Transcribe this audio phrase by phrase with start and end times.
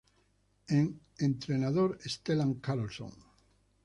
[1.19, 3.13] Entrenador: Stellan Carlsson